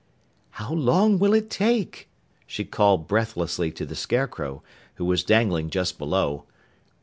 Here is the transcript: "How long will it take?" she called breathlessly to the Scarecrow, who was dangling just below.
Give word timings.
"How 0.57 0.73
long 0.73 1.19
will 1.19 1.35
it 1.35 1.51
take?" 1.51 2.09
she 2.47 2.65
called 2.65 3.07
breathlessly 3.07 3.69
to 3.73 3.85
the 3.85 3.93
Scarecrow, 3.95 4.63
who 4.95 5.05
was 5.05 5.23
dangling 5.23 5.69
just 5.69 5.99
below. 5.99 6.45